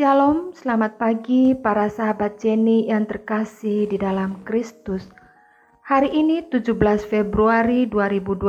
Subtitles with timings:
[0.00, 5.04] Shalom, selamat pagi para sahabat Jenny yang terkasih di dalam Kristus.
[5.84, 6.72] Hari ini 17
[7.04, 8.48] Februari 2021,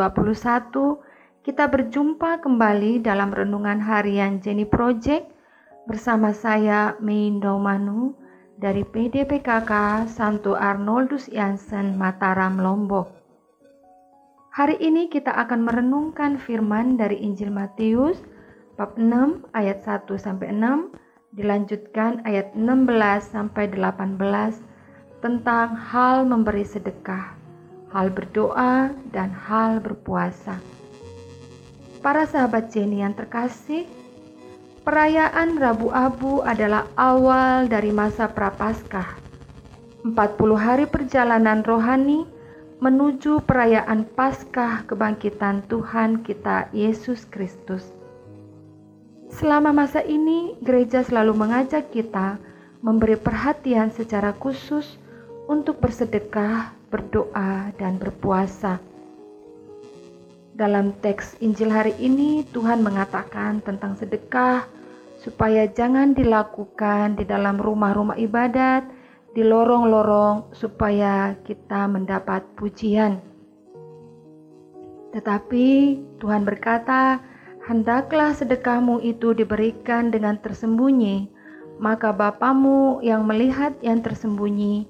[1.44, 5.28] kita berjumpa kembali dalam renungan harian Jenny Project
[5.92, 8.16] bersama saya Meindo Manu
[8.56, 13.12] dari PDPKK Santo Arnoldus Jansen Mataram Lombok.
[14.56, 18.24] Hari ini kita akan merenungkan firman dari Injil Matius
[18.80, 22.92] bab 6 ayat 1 sampai 6 dilanjutkan ayat 16
[23.32, 24.20] sampai 18
[25.24, 27.32] tentang hal memberi sedekah,
[27.96, 30.60] hal berdoa dan hal berpuasa.
[32.04, 33.88] Para sahabat Jenny yang terkasih,
[34.84, 39.22] perayaan Rabu Abu adalah awal dari masa Prapaskah.
[40.02, 40.18] 40
[40.58, 42.26] hari perjalanan rohani
[42.82, 48.01] menuju perayaan Paskah kebangkitan Tuhan kita Yesus Kristus.
[49.32, 52.36] Selama masa ini, gereja selalu mengajak kita
[52.84, 55.00] memberi perhatian secara khusus
[55.48, 58.84] untuk bersedekah, berdoa, dan berpuasa.
[60.52, 64.68] Dalam teks Injil hari ini, Tuhan mengatakan tentang sedekah
[65.24, 68.84] supaya jangan dilakukan di dalam rumah-rumah ibadat,
[69.32, 73.24] di lorong-lorong, supaya kita mendapat pujian.
[75.16, 75.68] Tetapi
[76.20, 77.31] Tuhan berkata,
[77.66, 81.30] hendaklah sedekahmu itu diberikan dengan tersembunyi,
[81.82, 84.86] maka Bapamu yang melihat yang tersembunyi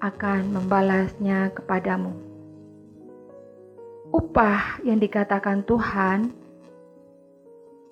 [0.00, 2.12] akan membalasnya kepadamu.
[4.14, 6.30] Upah yang dikatakan Tuhan,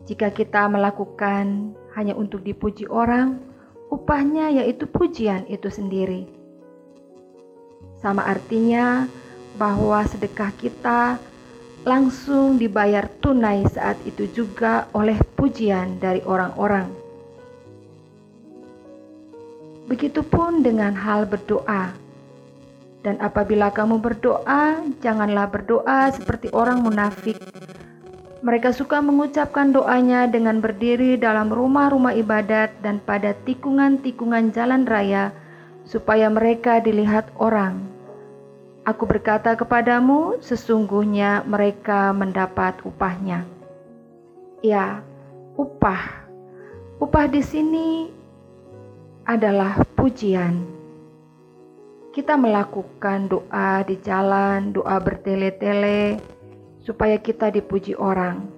[0.04, 3.42] jika kita melakukan hanya untuk dipuji orang,
[3.90, 6.28] upahnya yaitu pujian itu sendiri.
[8.02, 9.06] Sama artinya
[9.56, 11.22] bahwa sedekah kita
[11.82, 16.86] langsung dibayar tunai saat itu juga oleh pujian dari orang-orang.
[19.90, 21.90] Begitupun dengan hal berdoa.
[23.02, 27.34] Dan apabila kamu berdoa, janganlah berdoa seperti orang munafik.
[28.46, 35.34] Mereka suka mengucapkan doanya dengan berdiri dalam rumah-rumah ibadat dan pada tikungan-tikungan jalan raya,
[35.82, 37.91] supaya mereka dilihat orang.
[38.82, 43.46] Aku berkata kepadamu, sesungguhnya mereka mendapat upahnya.
[44.58, 45.06] Ya,
[45.54, 46.26] upah.
[46.98, 48.10] Upah di sini
[49.22, 50.66] adalah pujian.
[52.10, 56.18] Kita melakukan doa di jalan, doa bertele-tele,
[56.82, 58.50] supaya kita dipuji orang.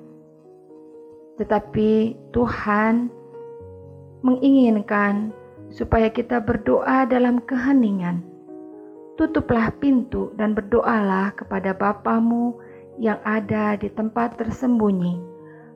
[1.36, 3.12] Tetapi Tuhan
[4.24, 5.36] menginginkan
[5.68, 8.33] supaya kita berdoa dalam keheningan
[9.14, 12.58] tutuplah pintu dan berdoalah kepada Bapamu
[12.98, 15.18] yang ada di tempat tersembunyi.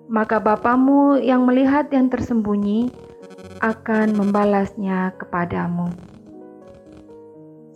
[0.09, 2.91] Maka Bapamu yang melihat yang tersembunyi
[3.61, 5.91] akan membalasnya kepadamu.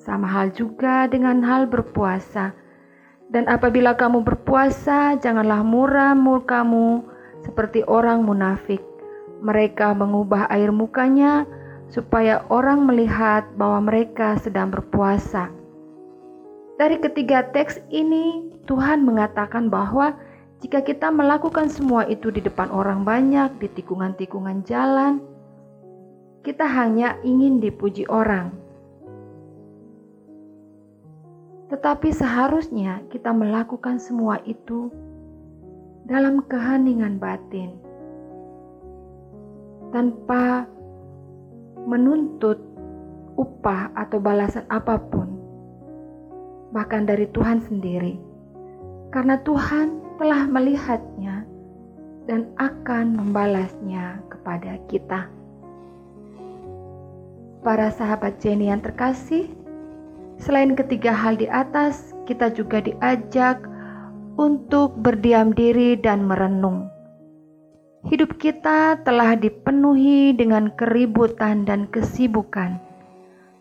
[0.02, 2.56] Sama hal juga dengan hal berpuasa.
[3.32, 7.06] Dan apabila kamu berpuasa, janganlah muram mukamu
[7.40, 8.82] seperti orang munafik.
[9.40, 11.48] Mereka mengubah air mukanya
[11.92, 15.52] supaya orang melihat bahwa mereka sedang berpuasa.
[16.80, 20.16] Dari ketiga teks ini, Tuhan mengatakan bahwa
[20.64, 25.20] jika kita melakukan semua itu di depan orang banyak, di tikungan-tikungan jalan,
[26.40, 28.56] kita hanya ingin dipuji orang.
[31.68, 34.88] Tetapi seharusnya kita melakukan semua itu
[36.08, 37.76] dalam keheningan batin,
[39.92, 40.66] tanpa
[41.92, 42.56] menuntut
[43.36, 45.28] upah atau balasan apa pun,
[46.72, 48.16] bahkan dari Tuhan sendiri,
[49.12, 51.44] karena Tuhan telah melihatnya
[52.24, 55.28] dan akan membalasnya kepada kita.
[57.60, 59.52] Para sahabat Jenny yang terkasih,
[60.40, 63.60] selain ketiga hal di atas, kita juga diajak
[64.40, 66.91] untuk berdiam diri dan merenung
[68.02, 72.82] Hidup kita telah dipenuhi dengan keributan dan kesibukan.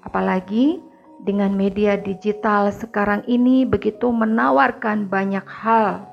[0.02, 0.82] Apalagi
[1.22, 6.10] dengan media digital sekarang ini begitu menawarkan banyak hal.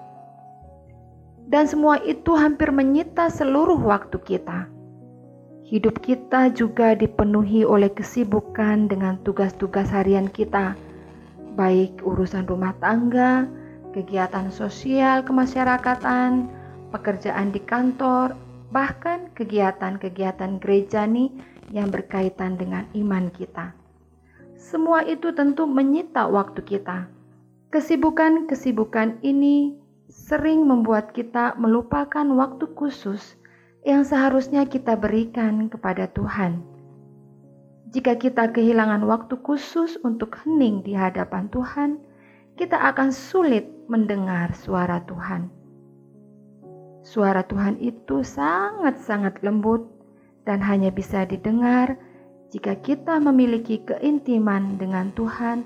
[1.49, 4.69] Dan semua itu hampir menyita seluruh waktu kita.
[5.65, 10.77] Hidup kita juga dipenuhi oleh kesibukan dengan tugas-tugas harian kita,
[11.57, 13.49] baik urusan rumah tangga,
[13.97, 16.58] kegiatan sosial kemasyarakatan,
[16.91, 18.37] pekerjaan di kantor,
[18.69, 21.33] bahkan kegiatan-kegiatan gereja nih
[21.73, 23.73] yang berkaitan dengan iman kita.
[24.59, 27.09] Semua itu tentu menyita waktu kita.
[27.71, 29.77] Kesibukan-kesibukan ini
[30.09, 33.37] sering membuat kita melupakan waktu khusus
[33.85, 36.65] yang seharusnya kita berikan kepada Tuhan.
[37.89, 41.97] Jika kita kehilangan waktu khusus untuk hening di hadapan Tuhan,
[42.61, 45.58] kita akan sulit mendengar suara Tuhan.
[47.09, 49.89] Suara Tuhan itu sangat-sangat lembut
[50.45, 51.97] dan hanya bisa didengar
[52.53, 55.65] jika kita memiliki keintiman dengan Tuhan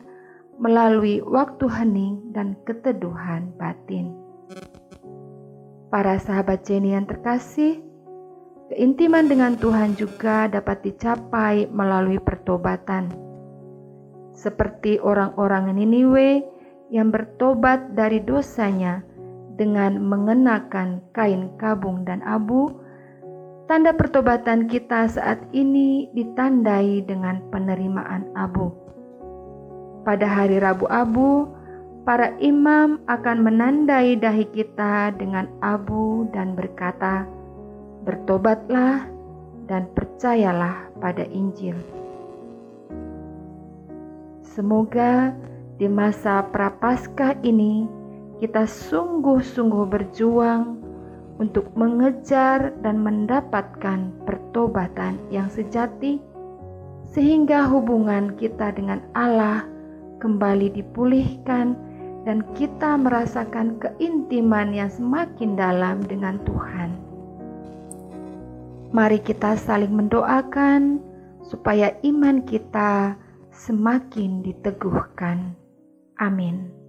[0.63, 4.15] melalui waktu hening dan keteduhan batin.
[5.91, 7.83] Para sahabat Jenny yang terkasih,
[8.71, 13.11] keintiman dengan Tuhan juga dapat dicapai melalui pertobatan.
[14.31, 16.47] Seperti orang-orang Niniwe
[16.95, 19.03] yang bertobat dari dosanya
[19.57, 22.73] dengan mengenakan kain kabung dan abu,
[23.69, 28.73] tanda pertobatan kita saat ini ditandai dengan penerimaan abu.
[30.03, 31.47] Pada hari Rabu Abu,
[32.03, 37.23] para imam akan menandai dahi kita dengan abu dan berkata,
[38.03, 39.07] "Bertobatlah
[39.71, 41.79] dan percayalah pada Injil."
[44.43, 45.33] Semoga
[45.79, 48.02] di masa prapaskah ini
[48.43, 50.83] kita sungguh-sungguh berjuang
[51.39, 56.19] untuk mengejar dan mendapatkan pertobatan yang sejati,
[57.07, 59.63] sehingga hubungan kita dengan Allah
[60.19, 61.79] kembali dipulihkan
[62.27, 66.99] dan kita merasakan keintiman yang semakin dalam dengan Tuhan.
[68.91, 70.99] Mari kita saling mendoakan
[71.47, 73.15] supaya iman kita
[73.55, 75.55] semakin diteguhkan.
[76.19, 76.82] Amin.